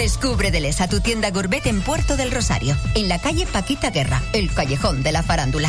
[0.00, 4.50] Descubre Delesa, tu tienda gourmet en Puerto del Rosario, en la calle Paquita Guerra, el
[4.50, 5.68] callejón de la farándula.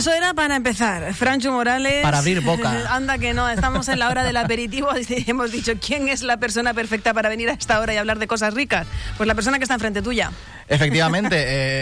[0.00, 1.12] Eso era para empezar.
[1.12, 2.00] Francho Morales.
[2.00, 2.86] Para abrir boca.
[2.94, 6.38] Anda que no, estamos en la hora del aperitivo y hemos dicho, ¿quién es la
[6.38, 8.86] persona perfecta para venir a esta hora y hablar de cosas ricas?
[9.18, 10.32] Pues la persona que está enfrente tuya.
[10.70, 11.36] Efectivamente,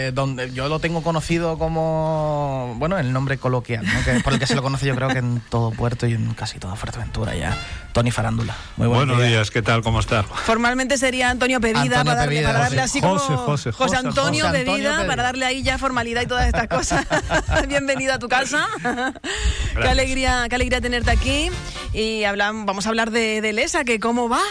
[0.07, 4.03] eh, donde yo lo tengo conocido como, bueno, el nombre coloquial, ¿no?
[4.03, 6.33] que, por el que se lo conoce yo creo que en todo Puerto y en
[6.33, 7.55] casi toda Fuerteventura ya.
[7.93, 8.55] Tony Farándula.
[8.77, 9.83] Muy buenos, días, ¿qué tal?
[9.83, 10.25] ¿Cómo estás?
[10.25, 12.85] Formalmente sería Antonio Pevida, Antonio para, darle, Pevida, para darle José.
[12.85, 13.19] así como...
[13.19, 15.07] José, José, José Antonio José Antonio Pevida.
[15.07, 17.05] para darle ahí ya formalidad y todas estas cosas.
[17.67, 18.67] Bienvenido a tu casa.
[19.79, 21.51] qué alegría, qué alegría tenerte aquí.
[21.93, 24.41] Y hablan, vamos a hablar de, de Lesa, que cómo va.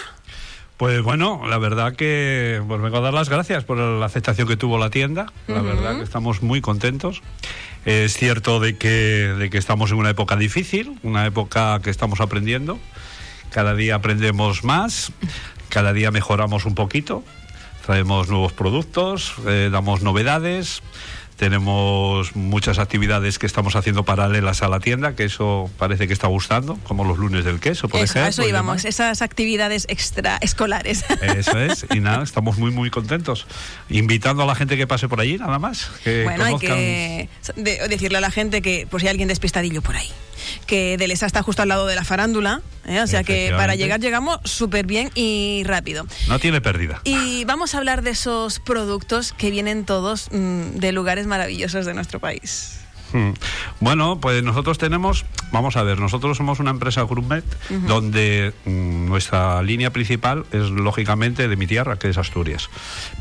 [0.78, 4.56] Pues bueno, la verdad que pues vengo a dar las gracias por la aceptación que
[4.56, 5.26] tuvo la tienda.
[5.48, 7.20] La verdad que estamos muy contentos.
[7.84, 8.88] Es cierto de que,
[9.36, 12.78] de que estamos en una época difícil, una época que estamos aprendiendo.
[13.50, 15.10] Cada día aprendemos más,
[15.68, 17.24] cada día mejoramos un poquito,
[17.84, 20.82] traemos nuevos productos, eh, damos novedades.
[21.38, 26.26] Tenemos muchas actividades que estamos haciendo paralelas a la tienda, que eso parece que está
[26.26, 28.28] gustando, como los lunes del queso, por eso, ejemplo.
[28.30, 31.04] eso íbamos, esas actividades extraescolares.
[31.22, 33.46] Eso es, y nada, estamos muy, muy contentos.
[33.88, 35.92] Invitando a la gente que pase por allí, nada más.
[36.02, 36.76] Que Bueno, hay conozcan.
[36.76, 40.08] que de- decirle a la gente que, por si hay alguien despistadillo por ahí,
[40.66, 43.00] que Delesa está justo al lado de la farándula, ¿eh?
[43.00, 46.04] o sea que para llegar llegamos súper bien y rápido.
[46.26, 47.00] No tiene pérdida.
[47.04, 51.94] Y vamos a hablar de esos productos que vienen todos mm, de lugares maravillosos de
[51.94, 52.80] nuestro país.
[53.12, 53.32] Mm.
[53.80, 57.44] Bueno, pues nosotros tenemos, vamos a ver, nosotros somos una empresa gourmet
[57.86, 62.68] donde mm, nuestra línea principal es lógicamente de mi tierra, que es Asturias.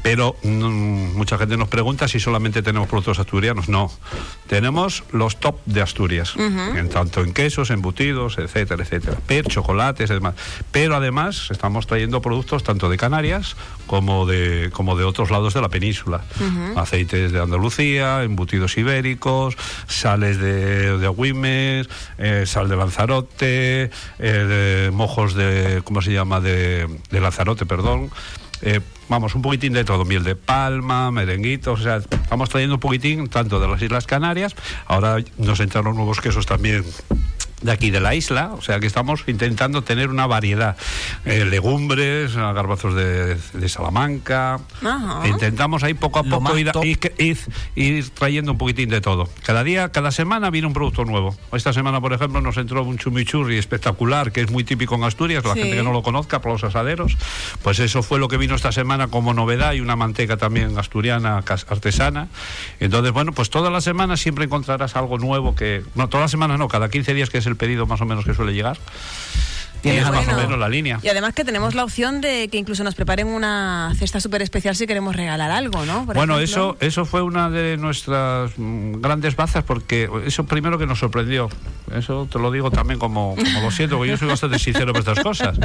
[0.04, 3.70] Pero mm, mucha gente nos pregunta si solamente tenemos productos asturianos.
[3.70, 3.92] No,
[4.48, 9.18] tenemos los top de Asturias, en tanto en quesos, embutidos, etcétera, etcétera.
[9.26, 10.36] Pero chocolates, demás.
[10.72, 13.56] Pero además estamos trayendo productos tanto de Canarias
[13.86, 16.22] como de como de otros lados de la península.
[16.76, 19.56] Aceites de Andalucía, embutidos ibéricos,
[19.88, 23.90] sales de, de Agüimes, eh, sal de Lanzarote, eh,
[24.20, 26.40] de mojos de, ¿cómo se llama?
[26.40, 28.10] De, de Lanzarote, perdón.
[28.62, 32.80] Eh, vamos, un poquitín de todo, miel de palma, merenguitos, o sea, estamos trayendo un
[32.80, 34.56] poquitín tanto de las Islas Canarias,
[34.88, 36.84] ahora nos entraron nuevos quesos también
[37.62, 40.78] de aquí de la isla, o sea que estamos intentando tener una variedad,
[41.26, 45.28] eh, legumbres, garbazos de, de Salamanca, Ajá.
[45.28, 47.38] intentamos ahí poco a Lo poco ir, ir- ir-
[47.76, 49.28] ir trayendo un poquitín de todo.
[49.44, 51.36] Cada día, cada semana viene un producto nuevo.
[51.52, 55.44] Esta semana, por ejemplo, nos entró un chimichurri espectacular, que es muy típico en Asturias,
[55.44, 55.62] la Sí.
[55.62, 57.18] gente que no lo conozca, por los asaderos.
[57.64, 61.38] Pues eso fue lo que vino esta semana como novedad y una manteca también asturiana,
[61.70, 62.28] artesana.
[62.80, 65.82] Entonces, bueno, pues todas las semanas siempre encontrarás algo nuevo que...
[65.96, 68.26] No, todas las semanas no, cada 15 días que es el pedido más o menos
[68.26, 68.78] que suele llegar.
[69.82, 70.40] Tienes es más bueno.
[70.40, 71.00] o menos la línea.
[71.04, 74.76] Y además que tenemos la opción de que incluso nos preparen una cesta súper especial
[74.76, 76.06] si queremos regalar algo, ¿no?
[76.06, 76.78] Por bueno, ejemplo.
[76.80, 81.50] eso eso fue una de nuestras mm, grandes bazas porque eso primero que nos sorprendió.
[81.94, 85.00] Eso te lo digo también como, como lo siento, porque yo soy bastante sincero con
[85.00, 85.58] estas cosas.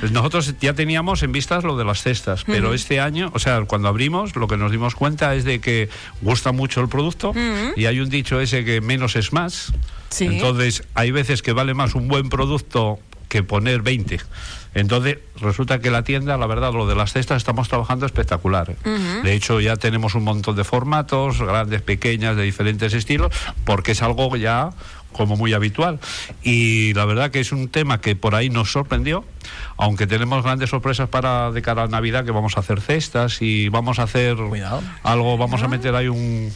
[0.00, 3.62] Pues Nosotros ya teníamos en vistas lo de las cestas, pero este año, o sea,
[3.62, 5.88] cuando abrimos, lo que nos dimos cuenta es de que
[6.20, 7.32] gusta mucho el producto
[7.76, 9.72] y hay un dicho ese que menos es más.
[10.10, 10.26] Sí.
[10.26, 14.20] Entonces, hay veces que vale más un buen producto que poner 20.
[14.74, 18.70] Entonces, resulta que la tienda, la verdad, lo de las cestas estamos trabajando espectacular.
[18.70, 19.20] ¿eh?
[19.22, 23.32] De hecho, ya tenemos un montón de formatos, grandes, pequeñas, de diferentes estilos,
[23.64, 24.70] porque es algo ya
[25.12, 25.98] como muy habitual.
[26.42, 29.24] Y la verdad que es un tema que por ahí nos sorprendió,
[29.78, 33.70] aunque tenemos grandes sorpresas para de cara a Navidad, que vamos a hacer cestas y
[33.70, 34.82] vamos a hacer Cuidado.
[35.02, 36.52] algo, vamos a meter ahí un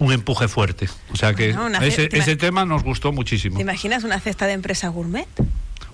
[0.00, 0.88] un empuje fuerte.
[1.12, 3.56] O sea que Bueno, ese, ce- ese tema nos gustó muchísimo.
[3.56, 5.28] ¿Te imaginas una cesta de empresa gourmet?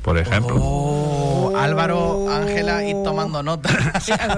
[0.02, 0.56] Por ejemplo.
[0.58, 3.68] Oh, Álvaro, Ángela, ir tomando nota.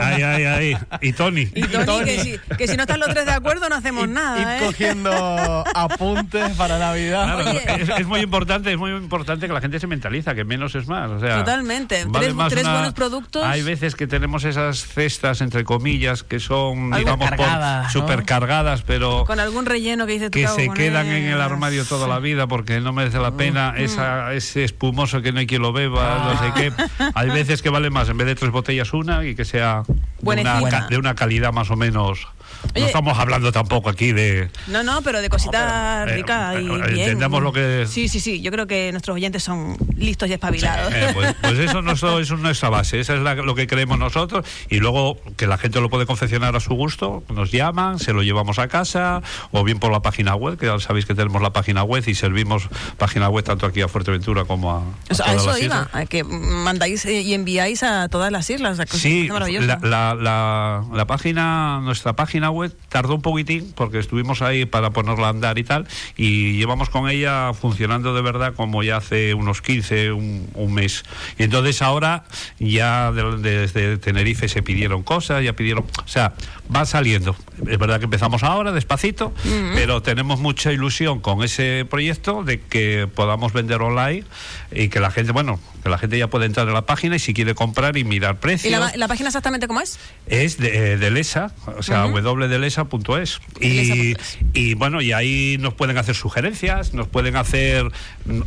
[0.01, 0.77] Ay, ay, ay.
[1.01, 1.49] Y Tony.
[1.55, 4.11] Y Tony, Que, si, que si no están los tres de acuerdo no hacemos Ir
[4.11, 4.61] nada, ¿eh?
[4.67, 7.43] cogiendo apuntes para Navidad.
[7.43, 10.75] Claro, es, es muy importante, es muy importante que la gente se mentaliza, que menos
[10.75, 11.11] es más.
[11.11, 12.05] O sea, Totalmente.
[12.07, 13.45] vale Tres- más tres buenos productos.
[13.45, 18.01] Hay veces que tenemos esas cestas, entre comillas, que son, Algo digamos, por- cargadas, ¿no?
[18.01, 21.33] supercargadas, pero Con algún relleno que dices tú que "Cago se quedan en él".
[21.35, 23.81] el armario toda la vida porque no merece la pena Mm.
[23.83, 26.73] esa, ese espumoso que no hay quien lo beba, no sé qué.
[27.15, 29.83] Hay veces que vale más, en vez de tres botellas, una y que sea
[30.21, 32.29] de una, de una calidad más o menos.
[32.75, 32.81] Oye.
[32.81, 34.51] no estamos hablando tampoco aquí de.
[34.67, 36.99] No, no, pero de cositas eh, ricas y eh, bien.
[37.01, 38.41] entendamos lo que- Sí, sí, sí.
[38.41, 40.93] Yo creo que nuestros oyentes son listos y espabilados.
[40.93, 43.99] Eh, pues, pues eso, no, eso es nuestra base, esa es la- lo que creemos
[43.99, 48.13] nosotros y luego que la gente lo puede confeccionar a su gusto, nos llaman, se
[48.13, 51.41] lo llevamos a casa o bien por la página web, que ya sabéis que tenemos
[51.43, 52.69] la página web y servimos
[52.99, 55.75] página web tanto aquí a Fuerteventura como a, a Eso- a todas eso las iba,
[55.77, 55.89] islas.
[55.95, 58.73] a que mandáis eh, y enviáis a todas las islas.
[58.73, 63.99] o sea, Sí, la, la, la- la página, nuestra página web tardó un poquitín porque
[63.99, 65.87] estuvimos ahí para ponerla a andar y tal
[66.17, 71.05] y llevamos con ella funcionando de verdad como ya hace unos 15, un, un mes.
[71.39, 72.25] Y entonces ahora
[72.59, 76.35] ya de- desde Tenerife se pidieron cosas, ya pidieron, o sea,
[76.75, 77.37] va saliendo.
[77.67, 79.33] Es verdad que empezamos ahora despacito,
[79.75, 84.25] pero tenemos mucha ilusión con ese proyecto de que podamos vender online
[84.73, 87.19] y que la gente, bueno, que la gente ya puede entrar en la página y
[87.19, 88.71] si quiere comprar y mirar ¿Y precios.
[88.73, 89.99] la, la página exactamente cómo es?
[90.27, 93.41] Es de, eh, de Lesa, o sea, www.delesa.es.
[93.61, 93.69] Y,
[94.15, 94.39] Delesa.es.
[94.55, 97.91] y bueno, y ahí nos pueden hacer sugerencias, nos pueden hacer,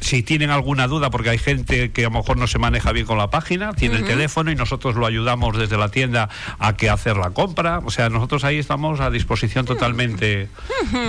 [0.02, 3.06] si tienen alguna duda, porque hay gente que a lo mejor no se maneja bien
[3.06, 6.30] con la página, tiene el teléfono y nosotros lo ayudamos desde la tienda
[6.60, 7.80] a que hacer la compra.
[7.86, 10.48] O sea, nosotros ahí estamos a disposición totalmente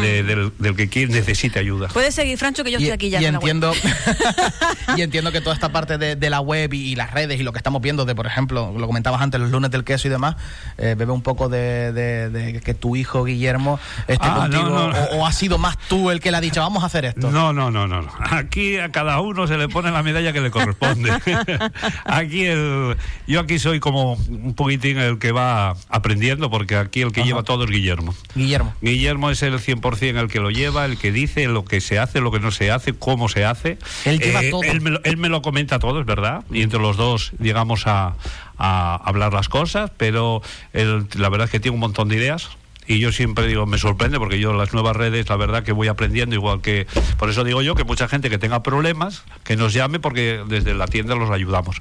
[0.01, 1.89] de- del, del que quiere, necesite ayuda.
[1.89, 3.21] Puedes seguir, Francho, que yo y, estoy aquí ya.
[3.21, 3.73] y entiendo
[4.97, 7.53] y entiendo que toda esta parte de, de la web y, las redes y lo
[7.53, 10.37] que estamos viendo de por ejemplo lo comentabas antes los lunes del queso y demás
[10.79, 13.79] eh, bebe un poco de, de- de que tu hijo Guillermo
[14.09, 14.87] esté Ah, contigo no.
[14.89, 17.31] O, o ha sido más tú el que le ha dicho vamos a hacer esto
[17.31, 18.07] No, no, no, no.
[18.21, 21.11] Aquí a cada uno se le pone la medalla que le corresponde.
[22.05, 27.13] aquí el, yo aquí soy como un poquitín el que va aprendiendo, porque aquí el
[27.13, 27.29] que Ajá.
[27.29, 28.15] lleva todo es Guillermo.
[28.35, 31.99] Guillermo Guillermo es el 100% el que lo lleva, el que dice lo que se
[31.99, 33.79] hace, lo que no se hace, cómo se hace.
[34.05, 34.63] Él lleva todo.
[34.63, 36.45] Él me, lo, él me lo comenta todo, es verdad.
[36.51, 38.15] Y entre los dos llegamos a,
[38.59, 42.51] a hablar las cosas, pero la verdad es que tiene un montón de ideas.
[42.87, 45.89] Y yo siempre digo, me sorprende porque yo las nuevas redes, la verdad que voy
[45.89, 46.87] aprendiendo igual que...
[47.17, 50.75] Por eso digo yo que mucha gente que tenga problemas, que nos llame porque desde
[50.75, 51.77] la tienda los ayudamos.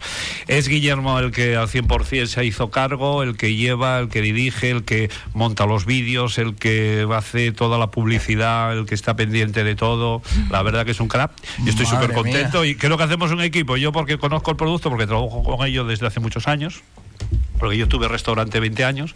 [0.47, 4.69] Es Guillermo el que al 100% se hizo cargo, el que lleva, el que dirige,
[4.69, 9.63] el que monta los vídeos, el que hace toda la publicidad, el que está pendiente
[9.63, 10.21] de todo.
[10.49, 11.31] La verdad que es un crack.
[11.65, 12.71] Y estoy súper contento mía.
[12.71, 13.75] y creo que hacemos un equipo.
[13.77, 16.83] Yo porque conozco el producto, porque trabajo con ellos desde hace muchos años
[17.61, 19.13] porque yo tuve restaurante 20 años,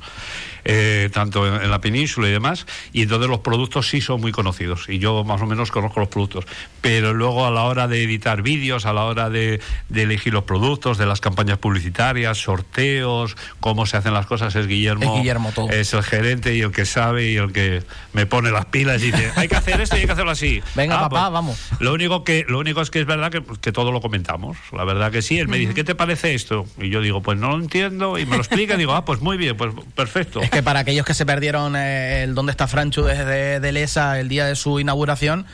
[0.66, 4.32] eh, tanto en, en la península y demás, y entonces los productos sí son muy
[4.32, 6.46] conocidos, y yo más o menos conozco los productos,
[6.82, 10.44] pero luego a la hora de editar vídeos, a la hora de, de elegir los
[10.44, 15.52] productos, de las campañas publicitarias, sorteos, cómo se hacen las cosas, es Guillermo, Es Guillermo
[15.54, 15.70] todo.
[15.70, 17.84] es el gerente y el que sabe y el que
[18.14, 20.62] me pone las pilas y dice, hay que hacer esto y hay que hacerlo así.
[20.76, 21.70] Venga, Ah, papá, pues, vamos.
[21.80, 24.58] Lo único que lo único es que es verdad que, que todo lo comentamos.
[24.72, 25.38] La verdad que sí.
[25.40, 26.66] Él me dice, ¿qué te parece esto?
[26.80, 28.18] Y yo digo, pues no lo entiendo.
[28.18, 30.42] Y me lo explica y digo, ah, pues muy bien, pues perfecto.
[30.56, 34.30] que para aquellos que se perdieron eh, el dónde está Franchu desde de Lesa el
[34.30, 35.46] día de su inauguración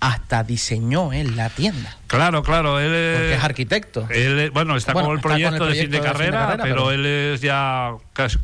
[0.00, 2.78] hasta diseñó él la tienda Claro, claro.
[2.80, 2.86] Él
[3.16, 5.66] porque es, es arquitecto él es- bueno, está Bueno, con el está con el proyecto,
[5.66, 7.92] de, fin de, de carrera, carrera, pero, pero- él es ya,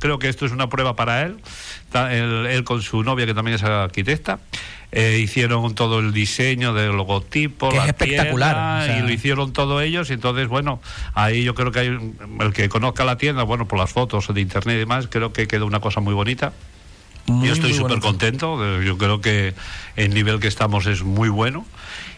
[0.01, 1.37] creo que esto es una prueba para él.
[1.95, 4.41] Él, él con su novia, que también es arquitecta,
[4.91, 9.03] eh, hicieron todo el diseño del logotipo, Que es la espectacular, tienda, o sea- y
[9.03, 10.11] lo hicieron todo ellos.
[10.11, 10.81] Y entonces, bueno,
[11.15, 11.87] ahí yo creo que hay
[12.41, 15.47] el que conozca la tienda, bueno, por las fotos de internet y demás, creo que
[15.47, 16.53] quedó una cosa muy bonita.
[17.27, 19.55] Muy, Yo estoy súper contento, yo creo que
[19.97, 21.65] el nivel que estamos es muy bueno.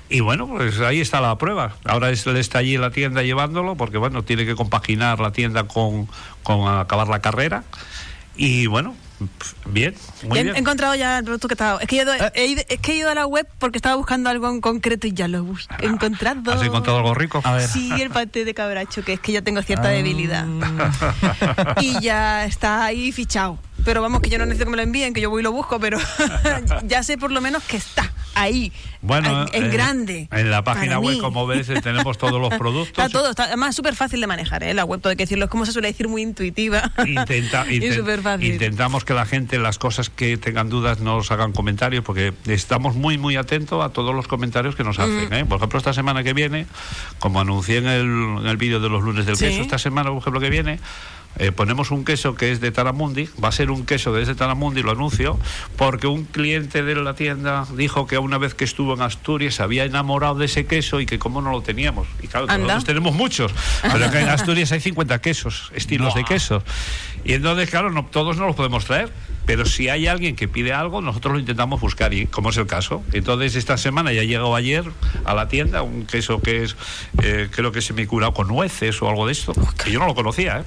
[0.08, 1.74] Y bueno, pues ahí está la prueba.
[1.84, 5.32] Ahora es, él está allí en la tienda llevándolo, porque bueno, tiene que compaginar la
[5.32, 6.08] tienda con,
[6.44, 7.64] con acabar la carrera.
[8.36, 9.94] Y bueno, pf, bien,
[10.28, 10.54] muy He, bien.
[10.56, 11.80] he encontrado ya el producto que estaba.
[11.80, 12.30] Es que, he ido, Eh.
[12.34, 15.12] he es que he ido a la web porque estaba buscando algo en concreto y
[15.12, 16.52] ya lo he he encontrado.
[16.52, 17.40] ¿Has encontrado algo rico?
[17.42, 17.66] A ver.
[17.66, 19.92] Sí, el paté de cabracho, que es que yo tengo cierta Ah.
[19.92, 20.46] debilidad.
[21.80, 23.58] y ya está ahí fichado.
[23.86, 25.52] Pero vamos, que yo no necesito que me lo envíen, que yo voy y lo
[25.52, 25.98] busco, pero
[26.84, 30.28] ya sé por lo menos que está ahí, Bueno, en, en eh, grande.
[30.30, 31.20] En la página web, mí.
[31.20, 32.88] como ves, eh, tenemos todos los productos.
[32.88, 34.74] Está todo, está, además súper fácil de manejar, ¿eh?
[34.74, 36.90] la web, todo hay que decirlo, es como se suele decir, muy intuitiva.
[37.06, 38.52] Intenta- y súper fácil.
[38.52, 43.16] intentamos que la gente, las cosas que tengan dudas, nos hagan comentarios, porque estamos muy,
[43.16, 45.32] muy atentos a todos los comentarios que nos hacen.
[45.32, 45.44] ¿eh?
[45.46, 46.66] Por ejemplo, esta semana que viene,
[47.20, 48.02] como anuncié en el,
[48.40, 49.46] en el vídeo de los lunes del Sí.
[49.46, 50.78] queso, esta semana, por ejemplo, que viene,
[51.38, 54.28] eh, ponemos un queso que es de Taramundi, va a ser un queso que es
[54.28, 55.38] de Taramundi, lo anuncio,
[55.76, 59.62] porque un cliente de la tienda dijo que una vez que estuvo en Asturias se
[59.62, 62.06] había enamorado de ese queso y que como no lo teníamos.
[62.22, 62.66] Y claro, que Anda.
[62.66, 63.52] nosotros tenemos muchos,
[63.82, 66.62] pero que en Asturias hay 50 quesos, estilos de quesos.
[67.24, 69.12] Y entonces, claro, no, todos no los podemos traer.
[69.46, 72.66] Pero si hay alguien que pide algo, nosotros lo intentamos buscar, y como es el
[72.66, 73.04] caso.
[73.12, 74.84] Entonces, esta semana ya llegó ayer
[75.24, 76.76] a la tienda un queso que es,
[77.22, 79.52] eh, creo que se me curado con nueces o algo de esto,
[79.82, 80.64] que yo no lo conocía, ¿eh?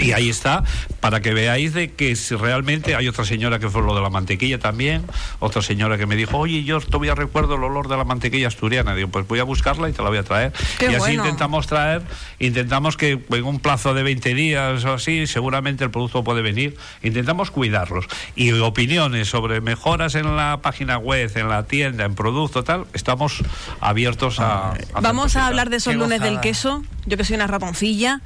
[0.00, 0.64] Y ahí está,
[1.00, 4.10] para que veáis de que si realmente hay otra señora que fue lo de la
[4.10, 5.04] mantequilla también,
[5.38, 8.94] otra señora que me dijo, oye, yo todavía recuerdo el olor de la mantequilla asturiana.
[8.94, 10.52] Digo, pues voy a buscarla y te la voy a traer.
[10.78, 11.24] Qué y así bueno.
[11.24, 12.02] intentamos traer,
[12.38, 16.76] intentamos que en un plazo de 20 días o así, seguramente el producto puede venir.
[17.02, 18.06] Intentamos cuidarlos.
[18.36, 23.42] Y opiniones sobre mejoras en la página web, en la tienda, en producto, tal, estamos
[23.80, 24.72] abiertos a...
[24.94, 26.82] a Vamos a hablar de esos lunes del queso.
[27.06, 28.20] Yo que soy una ratoncilla.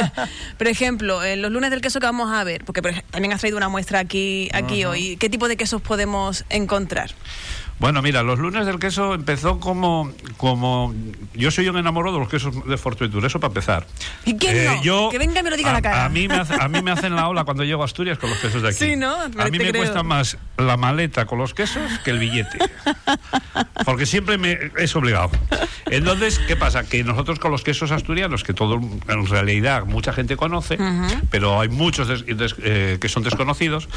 [0.58, 3.56] Por ejemplo, en los lunes del queso que vamos a ver, porque también has traído
[3.56, 5.16] una muestra aquí, aquí hoy.
[5.16, 7.10] ¿Qué tipo de quesos podemos encontrar?
[7.78, 10.94] Bueno, mira, los lunes del queso empezó como, como
[11.34, 13.86] yo soy un enamorado de los quesos de Forteventura, eso para empezar.
[14.24, 15.10] Eh, ¿Y quién no?
[15.10, 16.04] Que venga y me lo diga a la cara.
[16.06, 18.30] A mí, me hace- a mí me hacen la ola cuando llego a Asturias con
[18.30, 18.78] los quesos de aquí.
[18.78, 19.14] Sí, ¿no?
[19.14, 19.74] A mí me creo.
[19.82, 22.58] cuesta más la maleta con los quesos que el billete.
[23.84, 25.30] Porque siempre me es obligado.
[25.90, 26.84] Entonces, ¿qué pasa?
[26.88, 30.78] Que nosotros con los quesos asturianos, que todo en realidad mucha gente conoce,
[31.30, 33.88] pero hay muchos des- des- eh, que son desconocidos,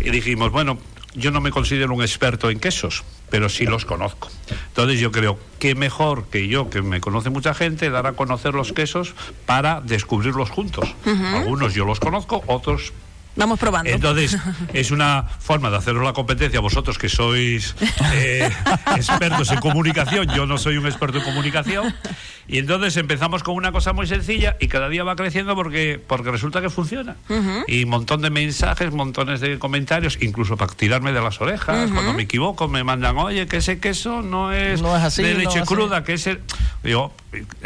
[0.00, 0.78] y dijimos, bueno,
[1.14, 4.28] yo no me considero un experto en quesos, pero sí los conozco.
[4.68, 8.54] Entonces yo creo que mejor que yo, que me conoce mucha gente, dar a conocer
[8.54, 9.14] los quesos
[9.46, 10.94] para descubrirlos juntos.
[11.06, 12.92] Algunos yo los conozco, otros
[13.36, 13.90] Vamos probando.
[13.90, 14.36] entonces,
[14.72, 17.74] es una forma de haceros la competencia vosotros que sois
[18.14, 18.50] eh,
[18.96, 20.26] expertos en comunicación.
[20.34, 21.94] Yo no soy un experto en comunicación.
[22.48, 26.30] Y entonces empezamos con una cosa muy sencilla y cada día va creciendo porque, porque
[26.30, 27.16] resulta que funciona.
[27.66, 31.90] Y un montón de mensajes, montones de comentarios, incluso para tirarme de las orejas.
[31.90, 35.34] Cuando me equivoco, me mandan, oye, que ese queso no es, No es así, de
[35.34, 35.74] no leche así".
[35.74, 36.40] cruda, que es el.
[36.84, 37.12] Yo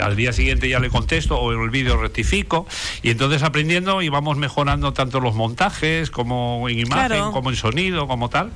[0.02, 2.66] al día siguiente ya le contesto o en el vídeo rectifico.
[3.02, 5.59] Y entonces aprendiendo y vamos mejorando tanto los montajes
[6.10, 7.32] como en imagen, Claro.
[7.32, 8.50] como en sonido, como tal.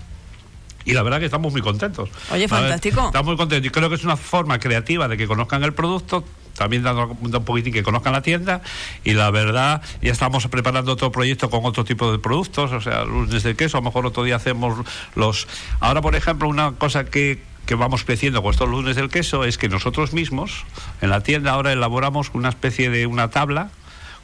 [0.87, 2.11] Y la verdad que estamos muy contentos.
[2.30, 3.06] Oye, fantástico.
[3.06, 3.66] Estamos muy contentos.
[3.66, 6.25] Y creo que es una forma creativa de que conozcan el producto,
[6.56, 8.61] también dando un poquitín que conozcan la tienda.
[9.02, 13.04] Y la verdad, ya estamos preparando otro proyecto con otro tipo de productos, o sea,
[13.04, 13.78] lunes de queso.
[13.78, 15.49] A lo mejor otro día hacemos los.
[15.80, 19.56] Ahora, por ejemplo, una cosa que que vamos creciendo con estos lunes del queso es
[19.56, 20.66] que nosotros mismos
[21.00, 23.70] en la tienda ahora elaboramos una especie de una tabla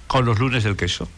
[0.08, 1.08] con los lunes del queso.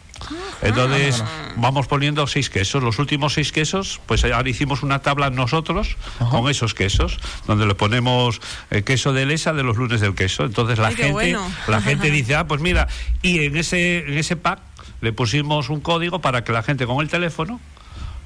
[0.61, 1.23] Entonces
[1.55, 2.83] vamos poniendo seis quesos.
[2.83, 5.97] Los últimos seis quesos, pues ahora hicimos una tabla nosotros
[6.31, 10.45] con esos quesos, donde le ponemos eh, queso de lesa de los lunes del queso.
[10.45, 11.51] Entonces la Ay, gente, bueno.
[11.67, 12.87] la gente dice, ah, pues mira,
[13.21, 14.59] y en ese, en ese pack
[15.01, 17.59] le pusimos un código para que la gente con el teléfono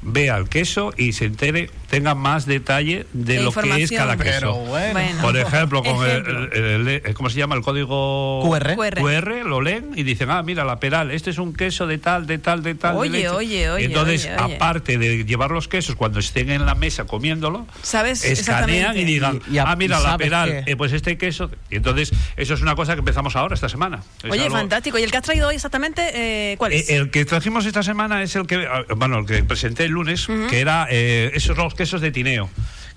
[0.02, 4.18] vea el queso y se entere, tenga más detalle de De lo que es cada
[4.18, 4.54] Pero queso.
[4.56, 4.94] bueno.
[4.94, 5.22] Bueno.
[5.22, 6.44] Por ejemplo, con el- Ejemplo.
[6.54, 7.56] el- el- el- ¿cómo se llama?
[7.56, 8.76] El código QR.
[8.76, 9.02] QR.
[9.02, 12.28] QR, lo leen y dicen, ah, mira, la peral, este es un queso de tal,
[12.28, 12.94] de tal, de tal.
[12.96, 13.30] de Oye, leche".
[13.30, 14.56] oye, oye, Entonces, oye, oye.
[14.56, 18.24] aparte de llevar los quesos cuando estén en la mesa comiéndolo, ¿Sabes?
[18.24, 21.50] escanean y digan, Y- y a- ah, mira, la peral, que- eh, pues este queso.
[21.70, 24.02] Y entonces, eso es una cosa que empezamos ahora, esta semana.
[24.24, 24.98] Es Oye, algo- fantástico.
[24.98, 26.90] ¿Y el que has traído hoy exactamente, eh, cuál es?
[26.90, 29.92] eh, el que trajimos esta semana es el que, ah, bueno, el que presenté el
[29.92, 32.50] lunes, que era eh, esos los quesos de tineo.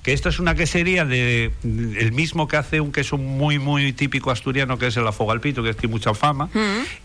[0.02, 4.30] Que esto es una quesería de el mismo que hace un queso muy muy típico
[4.30, 6.48] asturiano que es el afogalpito que tiene mucha fama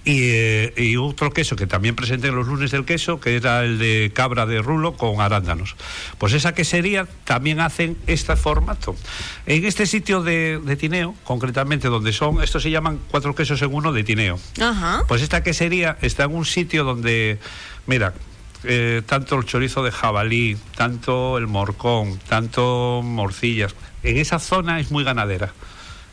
[0.05, 3.65] y, eh, y otro queso que también presenté en los lunes del queso que era
[3.65, 5.75] el de cabra de rulo con arándanos.
[6.17, 8.96] Pues esa quesería también hacen este formato.
[9.46, 13.74] En este sitio de, de tineo, concretamente donde son, estos se llaman cuatro quesos en
[13.74, 14.39] uno de tineo.
[14.62, 15.03] Ajá.
[15.10, 17.39] Pues esta quesería está en un sitio donde,
[17.88, 18.13] mira,
[18.67, 23.75] eh, tanto el chorizo de jabalí, tanto el morcón, tanto morcillas.
[24.03, 25.53] En esa zona es muy ganadera.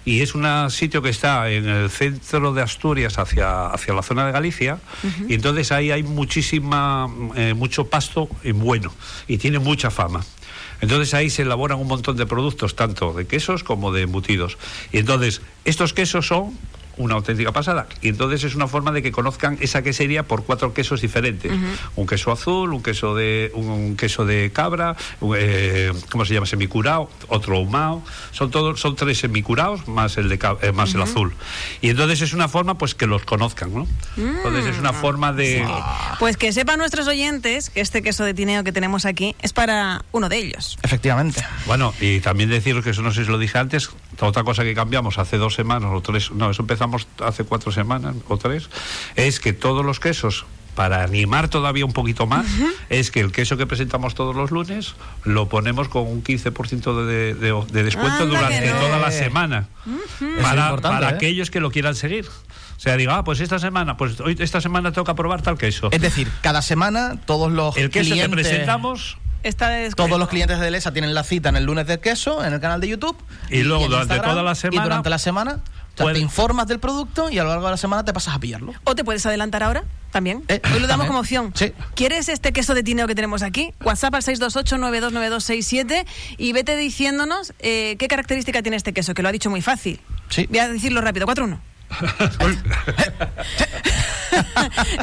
[0.05, 4.27] Y es un sitio que está en el centro de Asturias hacia, hacia la zona
[4.27, 4.81] de Galicia.
[5.29, 8.93] Y entonces ahí hay muchísima, eh, mucho pasto y bueno.
[9.29, 10.25] Y tiene mucha fama.
[10.81, 14.59] Entonces ahí se elaboran un montón de productos, tanto de quesos como de embutidos.
[14.91, 16.59] Y entonces, estos quesos son
[17.03, 17.87] una auténtica pasada.
[18.01, 21.53] Y entonces es una forma de que conozcan esa quesería por cuatro quesos diferentes.
[21.97, 26.35] Un queso azul, un queso de un, un queso de cabra, un, eh, ¿cómo se
[26.35, 26.47] llama?
[26.47, 28.03] Semicurao, otro ahumado.
[28.31, 31.35] Son todos son tres semicuraos más el de eh, más el azul.
[31.81, 33.87] Y entonces es una forma pues que los conozcan, ¿no?
[34.17, 35.67] Entonces es una forma de
[36.19, 40.05] Pues que sepan nuestros oyentes que este queso de tineo que tenemos aquí es para
[40.13, 40.79] uno de ellos.
[40.83, 41.45] Efectivamente.
[41.67, 43.91] Bueno, y también deciros que eso no sé si lo dije antes,
[44.21, 46.92] otra cosa que cambiamos hace dos semanas o tres, no, eso empezamos
[47.25, 48.69] hace cuatro semanas o tres,
[49.17, 50.45] es que todos los quesos,
[50.75, 52.47] para animar todavía un poquito más,
[52.89, 54.95] es que el queso que presentamos todos los lunes
[55.25, 58.81] lo ponemos con un 15% de, de, de descuento durante que no.
[58.81, 59.69] toda la semana.
[60.21, 61.15] es Para, importante, para ¿eh?
[61.17, 62.27] aquellos que lo quieran seguir.
[62.27, 65.89] O sea, diga, ah, pues esta semana, pues hoy esta semana toca probar tal queso.
[65.93, 68.47] Es decir, cada semana todos los El queso que clientes...
[68.49, 72.01] presentamos Esta de Todos los clientes de Delesa tienen la cita en el lunes del
[72.01, 73.17] queso, en el canal de YouTube.
[73.51, 75.61] Y luego en durante Instagram, toda la semana- Y durante la semana
[75.95, 78.13] O sea, Puede- te informas del producto y a lo largo de la semana te
[78.13, 78.73] pasas a pillarlo.
[78.85, 80.43] O te puedes adelantar ahora también.
[80.49, 81.53] Eh, Hoy lo damos como opción.
[81.55, 81.73] Sí.
[81.95, 83.75] ¿Quieres este queso de tineo que tenemos aquí?
[83.85, 86.07] WhatsApp al 628-929267
[86.39, 90.01] y vete diciéndonos eh, qué característica tiene este queso, que lo ha dicho muy fácil.
[90.29, 90.47] Sí.
[90.49, 91.27] Voy a decirlo rápido.
[91.27, 91.59] 4-1.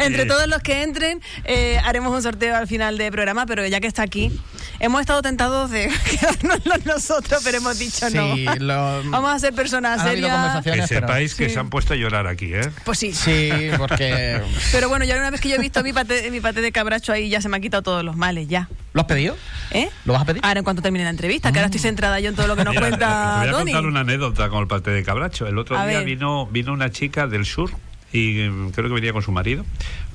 [0.02, 0.26] Entre Eh.
[0.26, 3.88] todos los que entren, eh, haremos un sorteo al final del programa, pero ya que
[3.88, 4.32] está aquí,
[4.80, 8.56] hemos estado tentados de quedárnoslo nosotros, pero hemos dicho Sí, no.
[8.60, 10.64] lo- Vamos a ser personas serias.
[10.64, 11.54] Que pero- sepáis que Sí.
[11.54, 12.70] se han puesto a llorar aquí, ¿eh?
[12.86, 13.14] Pues sí.
[13.14, 14.42] Sí, porque...
[14.72, 17.12] Pero bueno, ya una vez que yo he visto mi paté, mi paté de cabracho
[17.14, 18.68] ahí, ya se me han quitado todos los males, ya.
[18.94, 19.36] ¿Lo has pedido?
[19.72, 19.90] ¿Eh?
[20.06, 20.42] ¿Lo vas a pedir?
[20.44, 22.64] Ahora, en cuanto termine la entrevista, que ahora estoy centrada yo en todo lo que
[22.64, 23.72] nos Mira, cuenta te voy a Tony.
[23.72, 25.46] contar una anécdota con el paté de cabracho.
[25.48, 26.06] El otro A día ver.
[26.08, 27.70] vino, vino una chica del sur
[28.12, 29.64] y mm, creo que venía con su marido.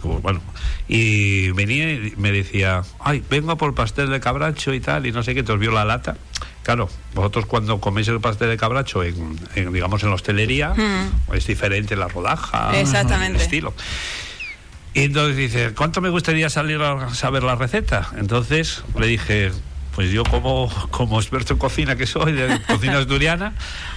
[0.02, 0.40] Como, Bueno,
[0.88, 5.12] y venía y me decía, ay, vengo por el pastel de cabracho y tal, y
[5.12, 6.16] no sé qué, te os vio la lata.
[6.64, 10.74] Claro, vosotros cuando coméis el pastel de cabracho, en, en, digamos, en la hostelería,
[11.32, 12.74] es diferente la rodaja, Mm.
[12.76, 13.36] Exactamente.
[13.38, 13.74] el estilo.
[14.94, 18.10] Y entonces dice, ¿cuánto me gustaría salir a saber la receta?
[18.16, 19.50] Entonces le dije,
[19.94, 23.54] pues yo como, como experto en cocina que soy, de cocina asturiana,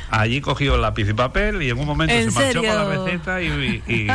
[0.10, 3.06] allí cogió lápiz y papel y en un momento ¿En se marchó con la serio?
[3.06, 3.48] receta y,
[3.88, 4.08] y-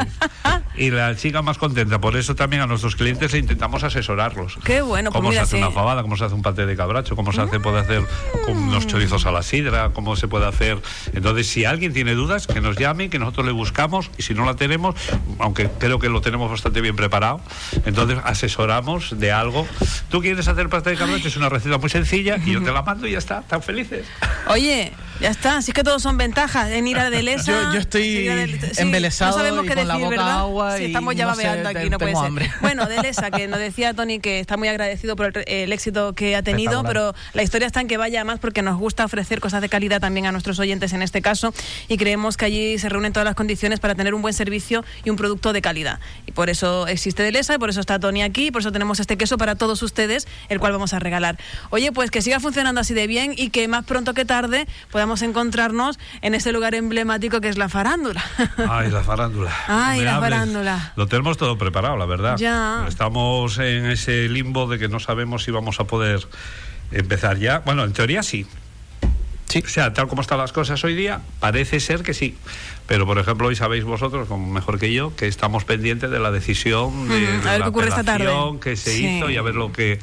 [0.77, 2.01] y la chica más contenta.
[2.01, 4.59] Por eso también a nuestros clientes intentamos asesorarlos.
[4.65, 5.63] Qué bueno, pues Cómo mira, se hace sí.
[5.63, 8.03] Una fabada, cómo se hace un paté de cabracho, cómo se hace, puede hacer
[8.45, 10.79] con unos chorizos a la sidra, cómo se puede hacer.
[11.13, 14.45] Entonces, si alguien tiene dudas, que nos llame, que nosotros le buscamos y si no
[14.45, 14.95] la tenemos,
[15.39, 17.41] aunque creo que lo tenemos bastante bien preparado,
[17.85, 19.67] entonces asesoramos de algo.
[20.11, 22.83] Tú quieres hacer paté de cabracho, es una receta muy sencilla y yo te la
[22.83, 24.07] mando y ya está, tan felices.
[24.49, 27.45] Oye, ya está, así que todos son ventajas en ir a Delesa.
[27.52, 30.31] Yo- yo estoy a Del- embelesado no sabemos y qué con la boca ¿verdad?
[30.41, 32.50] agua Sí, y estamos ya no sé, babeando aquí, no puede ser.
[32.61, 36.37] Bueno, Delesa, que nos decía Tony que está muy agradecido por el, el éxito que
[36.37, 39.61] ha tenido, pero la historia está en que vaya más porque nos gusta ofrecer cosas
[39.62, 41.55] de calidad también a nuestros oyentes en este caso
[41.88, 45.11] y creemos que allí se reúnen todas las condiciones para tener un buen servicio y
[45.11, 46.00] un producto de calidad.
[46.26, 48.99] Y por eso existe Delesa y por eso está Tony aquí, y por eso tenemos
[49.00, 51.38] este queso para todos ustedes, el cual vamos a regalar.
[51.71, 55.12] Oye, pues que siga funcionando así de bien y que más pronto que tarde podamos
[55.20, 58.25] encontrarnos en ese lugar emblemático que es la farándula.
[58.70, 59.53] Ay, la farándula.
[59.68, 60.31] Ay, No la hables.
[60.31, 60.92] farándula.
[60.96, 62.38] Lo tenemos todo preparado, la verdad.
[62.38, 62.87] Ya.
[62.88, 66.27] Estamos en ese limbo de que no sabemos si vamos a poder
[66.92, 67.59] empezar ya.
[67.59, 68.46] Bueno, en teoría sí.
[69.53, 69.62] Sí.
[69.65, 72.37] O sea, tal como están las cosas hoy día, parece ser que sí.
[72.87, 76.31] Pero, por ejemplo, hoy sabéis vosotros, como mejor que yo, que estamos pendientes de la
[76.31, 78.25] decisión de, de a ver la qué ocurre esta tarde.
[78.25, 79.07] apelación que se Sí.
[79.19, 79.99] hizo y a ver lo que...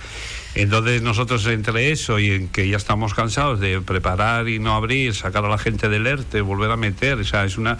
[0.55, 5.13] Entonces nosotros entre eso y en que ya estamos cansados de preparar y no abrir,
[5.13, 7.77] sacar a la gente del ERTE, volver a meter, o sea, es una...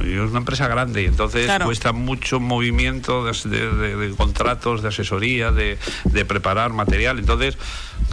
[0.00, 1.66] Es una empresa grande y entonces Claro.
[1.66, 7.18] cuesta mucho movimiento de, de- de- de contratos, de asesoría, de, de preparar material.
[7.18, 7.56] Entonces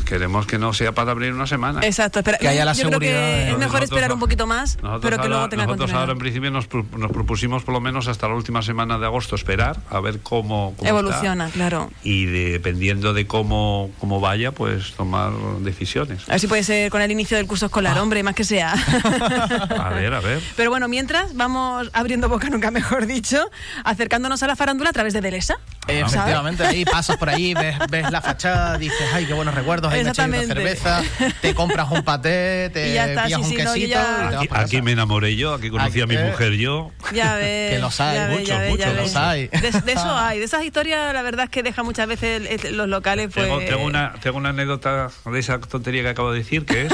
[0.05, 1.81] queremos que no sea para abrir una semana.
[1.84, 4.19] Exacto, espera, Que haya la yo creo seguridad que de- es mejor Nosotros esperar un
[4.19, 7.73] poquito más, pero que ahora, luego tenga nosotros ahora en principio nos, nos propusimos por
[7.73, 11.55] lo menos hasta la última semana de agosto esperar a ver cómo, cómo Evoluciona, está.
[11.55, 11.91] claro.
[12.03, 15.31] Y dependiendo de cómo, cómo vaya, pues tomar
[15.62, 16.27] decisiones.
[16.29, 18.73] A ver si puede ser con el inicio del curso escolar, hombre, más que sea.
[19.81, 20.41] A ver, a ver.
[20.55, 21.61] Pero bueno, mientras vamos
[21.93, 23.50] abriendo boca, nunca mejor dicho,
[23.84, 25.56] acercándonos a la farándula a través de Delesa.
[25.88, 26.02] Eh.
[26.02, 30.04] Efectivamente, ahí pasas por allí, ves, ves la fachada, dices, ay, qué buenos recuerdos, ahí
[30.04, 31.02] me eché una cerveza,
[31.41, 34.02] te compras un paté, te ya está, pillas sí, un sí, no, yo quesito ya-
[34.02, 34.84] y te vas Aquí, para aquí casa.
[34.84, 36.24] me enamoré yo, aquí conocí a mi eh.
[36.26, 36.91] mujer yo.
[37.13, 37.71] Ya ves.
[37.74, 39.47] Que los hay, ya muchos, ya ves, ya muchos, los hay.
[39.47, 40.39] De, de eso hay.
[40.39, 43.45] De esas historias, la verdad es que deja muchas veces el- el- los locales, pues.
[43.47, 46.93] Tengo, tengo una, tengo una anécdota de esa tontería que acabo de decir, que es,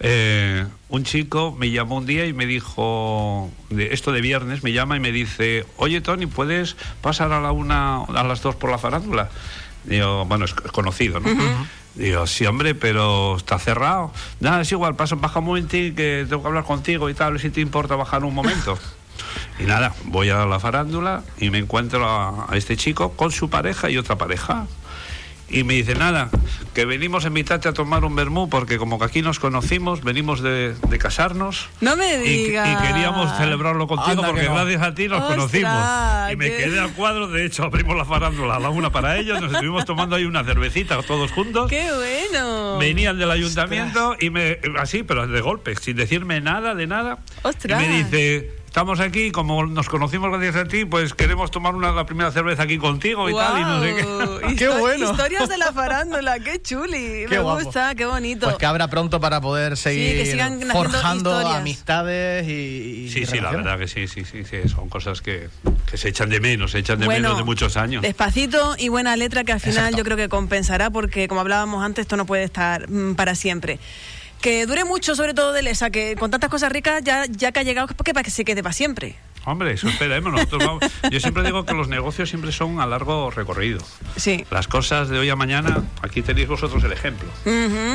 [0.00, 4.72] eh, un chico me llamó un día y me dijo, de esto de viernes, me
[4.72, 8.70] llama y me dice, oye Tony, ¿puedes pasar a la una, a las dos por
[8.70, 9.30] la farándula?
[9.84, 11.30] Digo, bueno, es conocido, ¿no?
[11.94, 14.12] Digo, sí, hombre, pero está cerrado.
[14.40, 17.50] Nada, es igual, pasa, baja un momentín que tengo que hablar contigo y tal, si
[17.50, 18.78] te importa bajar un momento.
[19.58, 23.50] Y nada, voy a la farándula y me encuentro a, a este chico con su
[23.50, 24.66] pareja y otra pareja.
[25.50, 26.28] Y me dice, nada,
[26.74, 30.42] que venimos a invitarte a tomar un vermú porque como que aquí nos conocimos, venimos
[30.42, 31.68] de, de casarnos.
[31.80, 32.68] No me digas.
[32.68, 34.54] y queríamos celebrarlo contigo Anda porque no.
[34.54, 36.32] gracias a ti nos Ostras, conocimos.
[36.32, 39.16] Y me qué- quedé al cuadro, de hecho abrimos la farándula a la una para
[39.16, 41.70] ellos, nos estuvimos tomando ahí una cervecita todos juntos.
[41.70, 42.76] ¡Qué bueno!
[42.78, 47.18] Venían del ayuntamiento y me así, pero de golpe, sin decirme nada de nada.
[47.42, 47.82] Ostras.
[47.82, 51.90] Y me dice, estamos aquí, como nos conocimos gracias a ti, pues queremos tomar una,
[51.90, 54.54] la primera cerveza aquí contigo y tal, y no sé qué.
[54.56, 55.10] Qué bueno.
[55.10, 57.26] Historias de la farándula, qué chuli.
[57.28, 57.64] me guapo.
[57.64, 58.46] gusta, qué bonito.
[58.46, 61.60] Pues que abra pronto para poder seguir que forjando historias.
[61.60, 65.48] amistades y, y Sí, sí, la verdad que sí, sí, sí, sí, son cosas que,
[65.90, 68.02] que se echan de menos, se echan de Bueno, menos de muchos años.
[68.02, 69.98] Despacito y buena letra que al final Exacto.
[69.98, 73.80] yo creo que compensará porque como hablábamos antes esto no puede estar mm, para siempre.
[74.40, 77.60] Que dure mucho, sobre todo de Lesa, que con tantas cosas ricas ya, ya que
[77.60, 79.16] ha llegado, que para que se quede para siempre.
[79.44, 80.30] Hombre, eso esperemos.
[80.32, 83.80] Nosotros vamos- Yo siempre digo que los negocios siempre son a largo recorrido.
[84.16, 84.44] Sí.
[84.50, 87.26] Las cosas de hoy a mañana, aquí tenéis vosotros el ejemplo.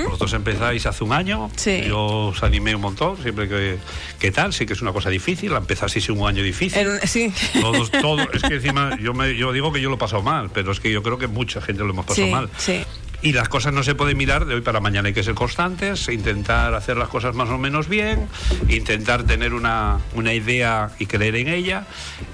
[0.06, 1.84] Vosotros empezáis hace un año, Sí.
[1.88, 3.78] yo os animé un montón, siempre que,
[4.20, 4.52] ¿qué tal?
[4.52, 6.88] Sí que es una cosa difícil, la empezasteis un año difícil.
[7.04, 7.32] Sí.
[7.62, 10.50] Todos, todos, es que encima yo, me, yo digo que yo lo he pasado mal,
[10.52, 12.50] pero es que yo creo que mucha gente lo hemos pasado Sí, mal.
[12.58, 12.84] sí.
[13.24, 16.10] Y las cosas no se pueden mirar de hoy para mañana, hay que ser constantes,
[16.10, 18.28] intentar hacer las cosas más o menos bien,
[18.68, 21.86] intentar tener una, una idea y creer en ella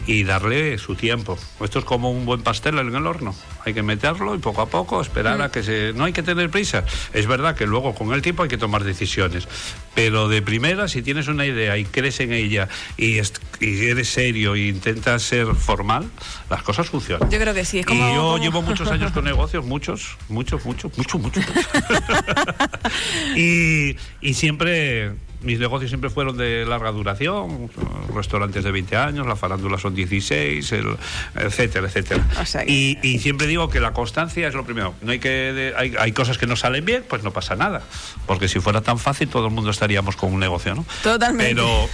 [0.07, 1.37] y darle su tiempo.
[1.63, 4.65] Esto es como un buen pastel en el horno, hay que meterlo y poco a
[4.65, 5.93] poco esperar a que se...
[5.93, 6.83] No hay que tener prisa.
[7.13, 9.47] Es verdad que luego con el tiempo hay que tomar decisiones,
[9.93, 13.19] pero de primera, si tienes una idea y crees en ella y,
[13.59, 16.09] y eres serio e intentas ser formal,
[16.49, 17.29] las cosas funcionan.
[17.29, 17.77] Yo creo que sí.
[17.79, 21.43] Es como, y yo como- llevo muchos años con negocios, muchos, muchos, muchos, muchos, muchos.
[23.35, 27.69] y, y siempre, mis negocios siempre fueron de larga duración,
[28.13, 30.97] restaurantes de 20 años, la farándula son 16, el-
[31.35, 32.25] etcétera, etcétera.
[32.41, 34.93] O sea que- y, y siempre digo que la constancia es lo primero.
[35.01, 37.83] No hay que, de- hay, hay cosas que no salen bien, pues no pasa nada.
[38.25, 40.85] Porque si fuera tan fácil, todo el mundo estaríamos con un negocio, ¿no?
[41.03, 41.53] Totalmente.
[41.55, 41.89] Pero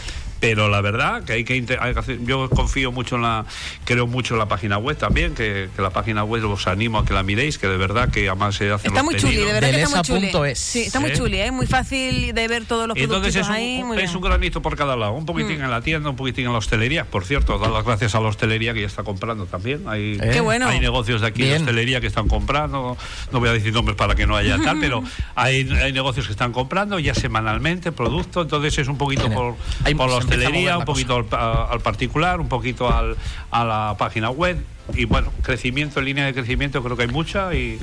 [0.45, 3.45] pero la verdad que hay que, hay hacer- yo confío mucho en la
[3.84, 7.05] creo mucho en la página web también que, que la página web os animo a
[7.05, 9.45] que la miréis que de verdad que además se hacen Está los muy chuli, de
[9.53, 10.55] verdad que está muy chuli.
[10.55, 11.17] Sí, está muy Sí.
[11.17, 11.51] chuli, ¿eh?
[11.51, 13.79] Muy fácil de ver todos los productos es un, ahí.
[13.81, 14.13] un- muy es bien.
[14.13, 14.15] Mm.
[14.17, 17.05] un granito por cada lado, un poquitín en la tienda, un poquitín en la hostelería.
[17.05, 19.84] Por cierto, dar las gracias a la hostelería que ya está comprando también.
[19.88, 20.29] Hay, Eh.
[20.34, 20.67] Qué bueno.
[20.67, 21.62] hay negocios de aquí de Bien.
[21.62, 22.97] hostelería que están comprando.
[23.31, 25.03] No voy a decir nombres para que no haya tal, pero
[25.36, 28.41] hay, hay negocios que están comprando ya semanalmente producto.
[28.43, 31.15] Entonces es un poquito por, Ahí por la se empieza a mover hostelería, un poquito
[31.15, 33.15] al, particular, un poquito al,
[33.52, 34.63] a la página web.
[34.93, 37.54] Y bueno, crecimiento, en línea de crecimiento, creo que hay mucha.
[37.54, 37.80] y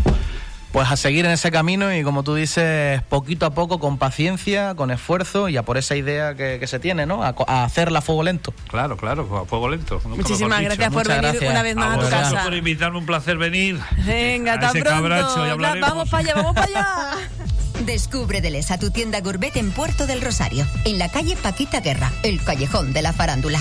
[0.73, 4.75] Pues a seguir en ese camino y como tú dices, poquito a poco, con paciencia,
[4.77, 7.23] con esfuerzo y a por esa idea que, que se tiene, ¿no?
[7.25, 7.35] A,
[7.65, 8.55] hacerla a fuego lento.
[8.69, 10.01] Claro, claro, a fuego lento.
[10.05, 11.51] nunca Muchísimas gracias por Muchas venir gracias.
[11.51, 12.45] una vez más A a, tu casa.
[12.45, 13.81] por invitarme, un placer venir.
[14.07, 14.91] Venga, ese pronto.
[14.91, 15.91] cabracho, ya hablaremos.
[15.91, 17.17] vamos para allá, vamos para allá.
[17.87, 22.43] Descubre Delesa tu tienda Gourmet en Puerto del Rosario, en la calle Paquita Guerra, el
[22.43, 23.61] callejón de la farándula.